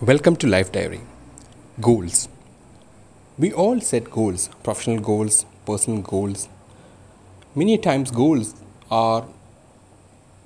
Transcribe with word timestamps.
Welcome 0.00 0.36
to 0.36 0.46
Life 0.46 0.70
Diary. 0.70 1.00
Goals. 1.80 2.28
We 3.36 3.52
all 3.52 3.80
set 3.80 4.08
goals, 4.12 4.48
professional 4.62 5.00
goals, 5.00 5.44
personal 5.66 6.02
goals. 6.02 6.48
Many 7.56 7.78
times, 7.78 8.12
goals 8.12 8.54
are 8.92 9.26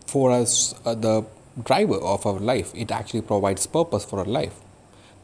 for 0.07 0.30
us 0.30 0.75
uh, 0.87 0.95
the 0.95 1.27
driver 1.62 1.96
of 1.96 2.25
our 2.25 2.38
life. 2.38 2.73
It 2.75 2.91
actually 2.91 3.21
provides 3.21 3.67
purpose 3.67 4.07
for 4.07 4.21
our 4.21 4.25
life. 4.25 4.54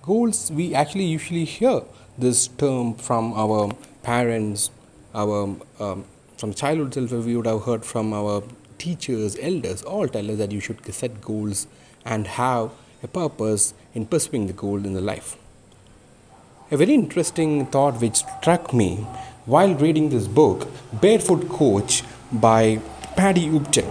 Goals, 0.03 0.53
we 0.53 0.75
actually 0.75 1.07
usually 1.07 1.47
hear 1.47 1.81
this 2.19 2.49
term 2.49 2.97
from 2.97 3.33
our 3.33 3.73
parents, 4.03 4.71
our 5.15 5.57
um, 5.81 6.05
from 6.37 6.53
childhood 6.53 6.89
itself. 6.89 7.25
We 7.25 7.35
would 7.35 7.47
have 7.47 7.63
heard 7.63 7.83
from 7.83 8.13
our 8.13 8.43
teachers, 8.77 9.39
elders, 9.41 9.83
all 9.83 10.07
tell 10.07 10.31
us 10.31 10.37
that 10.37 10.53
you 10.53 10.61
should 10.61 10.85
set 10.93 11.23
goals 11.23 11.67
and 12.05 12.27
have 12.27 12.73
a 13.03 13.09
purpose 13.09 13.75
in 13.99 14.07
pursuing 14.15 14.47
the 14.47 14.59
goal 14.65 14.85
in 14.89 14.95
the 14.95 15.05
life. 15.13 15.37
A 16.71 16.77
very 16.77 16.95
interesting 16.95 17.67
thought 17.67 18.01
which 18.01 18.17
struck 18.25 18.73
me 18.81 18.91
while 19.55 19.75
reading 19.75 20.11
this 20.11 20.27
book, 20.41 20.69
Barefoot 21.05 21.49
Coach 21.49 22.03
by 22.31 22.81
Paddy 23.17 23.49
Upton, 23.59 23.89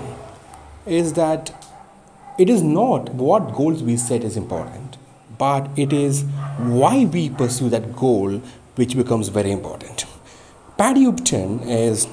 is 0.86 1.14
that 1.14 1.52
it 2.40 2.50
is 2.50 2.62
not 2.62 3.10
what 3.16 3.54
goals 3.54 3.82
we 3.82 3.98
set 3.98 4.24
is 4.24 4.38
important, 4.38 4.98
but 5.38 5.68
it 5.76 5.92
is 5.92 6.22
why 6.82 7.06
we 7.06 7.30
pursue 7.30 7.70
that 7.70 7.96
goal 7.96 8.38
which 8.76 8.96
becomes 8.96 9.30
very 9.30 9.52
important. 9.52 10.06
Paddy 10.78 11.08
Upton 11.08 11.60
is 11.62 12.08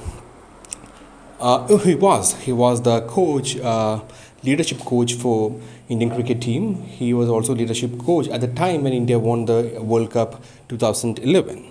uh, 1.38 1.76
he 1.78 1.94
was 1.94 2.34
he 2.48 2.52
was 2.52 2.82
the 2.82 3.02
coach, 3.02 3.56
uh, 3.58 4.00
leadership 4.44 4.78
coach 4.80 5.14
for 5.14 5.58
Indian 5.88 6.10
cricket 6.10 6.42
team. 6.42 6.82
He 6.82 7.14
was 7.14 7.28
also 7.28 7.54
leadership 7.54 7.98
coach 7.98 8.28
at 8.28 8.40
the 8.40 8.48
time 8.48 8.84
when 8.84 8.92
India 8.92 9.18
won 9.18 9.46
the 9.46 9.78
World 9.80 10.10
Cup 10.10 10.42
2011. 10.68 11.70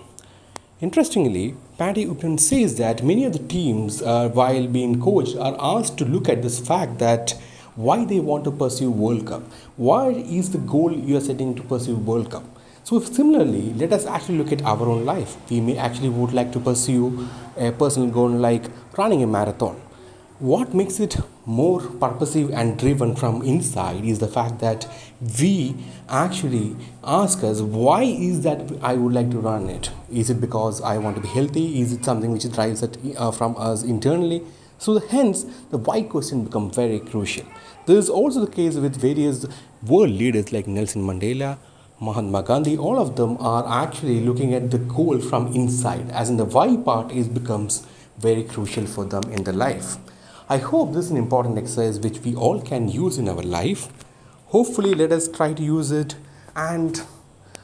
Interestingly, 0.81 1.55
Paddy 1.77 2.05
Upton 2.05 2.37
says 2.37 2.75
that 2.75 3.03
many 3.03 3.25
of 3.25 3.33
the 3.33 3.39
teams, 3.39 4.01
uh, 4.01 4.29
while 4.29 4.67
being 4.67 4.99
coached, 4.99 5.37
are 5.37 5.55
asked 5.59 5.97
to 5.99 6.05
look 6.05 6.27
at 6.27 6.41
this 6.41 6.59
fact 6.59 6.99
that 6.99 7.31
why 7.75 8.05
they 8.05 8.19
want 8.19 8.43
to 8.43 8.51
pursue 8.51 8.91
World 8.91 9.27
Cup. 9.27 9.43
Why 9.77 10.09
is 10.09 10.51
the 10.51 10.57
goal 10.57 10.91
you 10.91 11.17
are 11.17 11.21
setting 11.21 11.55
to 11.55 11.63
pursue 11.63 11.95
World 11.95 12.31
Cup? 12.31 12.43
So 12.83 12.99
similarly, 12.99 13.73
let 13.73 13.93
us 13.93 14.05
actually 14.05 14.39
look 14.39 14.51
at 14.51 14.61
our 14.63 14.85
own 14.87 15.05
life. 15.05 15.37
We 15.49 15.61
may 15.61 15.77
actually 15.77 16.09
would 16.09 16.33
like 16.33 16.51
to 16.51 16.59
pursue 16.59 17.29
a 17.57 17.71
personal 17.71 18.09
goal 18.09 18.29
like 18.29 18.63
running 18.97 19.23
a 19.23 19.27
marathon. 19.27 19.79
What 20.43 20.73
makes 20.73 20.99
it 20.99 21.15
more 21.45 21.79
purposive 21.79 22.51
and 22.51 22.77
driven 22.77 23.15
from 23.15 23.43
inside 23.43 24.03
is 24.03 24.19
the 24.19 24.27
fact 24.27 24.59
that 24.59 24.85
we 25.39 25.73
actually 26.09 26.75
ask 27.01 27.45
us 27.45 27.61
why 27.61 28.03
is 28.03 28.41
that 28.41 28.59
I 28.81 28.95
would 28.95 29.13
like 29.13 29.31
to 29.31 29.37
run 29.37 29.69
it? 29.69 29.89
Is 30.11 30.29
it 30.29 30.41
because 30.41 30.81
I 30.81 30.97
want 30.97 31.15
to 31.15 31.21
be 31.21 31.29
healthy? 31.29 31.79
Is 31.79 31.93
it 31.93 32.03
something 32.03 32.33
which 32.33 32.51
drives 32.51 32.83
it 32.83 32.97
uh, 33.15 33.31
from 33.31 33.55
us 33.57 33.83
internally? 33.83 34.43
So 34.79 34.99
hence 34.99 35.45
the 35.71 35.77
why 35.77 36.01
question 36.01 36.43
becomes 36.43 36.75
very 36.75 36.99
crucial. 36.99 37.45
This 37.85 38.03
is 38.03 38.09
also 38.09 38.43
the 38.43 38.51
case 38.51 38.75
with 38.75 38.97
various 38.97 39.45
world 39.87 40.09
leaders 40.09 40.51
like 40.51 40.67
Nelson 40.67 41.03
Mandela, 41.03 41.57
Mahatma 42.01 42.43
Gandhi, 42.43 42.77
all 42.77 42.99
of 42.99 43.15
them 43.15 43.37
are 43.39 43.65
actually 43.81 44.19
looking 44.19 44.53
at 44.53 44.71
the 44.71 44.79
goal 44.79 45.19
from 45.19 45.55
inside, 45.55 46.11
as 46.11 46.29
in 46.29 46.35
the 46.35 46.43
why 46.43 46.75
part 46.75 47.13
is 47.13 47.29
becomes 47.29 47.87
very 48.17 48.43
crucial 48.43 48.85
for 48.85 49.05
them 49.05 49.23
in 49.31 49.45
their 49.45 49.53
life. 49.53 49.95
I 50.49 50.57
hope 50.57 50.93
this 50.93 51.05
is 51.05 51.11
an 51.11 51.17
important 51.17 51.57
exercise 51.57 51.99
which 51.99 52.19
we 52.19 52.35
all 52.35 52.61
can 52.61 52.89
use 52.89 53.17
in 53.17 53.29
our 53.29 53.41
life. 53.41 53.87
Hopefully, 54.47 54.93
let 54.93 55.13
us 55.13 55.29
try 55.29 55.53
to 55.53 55.63
use 55.63 55.89
it 55.91 56.15
and 56.55 57.01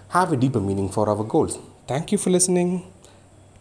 have 0.10 0.32
a 0.32 0.38
deeper 0.38 0.62
meaning 0.62 0.88
for 0.88 1.10
our 1.10 1.24
goals. 1.24 1.60
Thank 1.88 2.14
you 2.14 2.18
for 2.18 2.30
listening. 2.30 2.90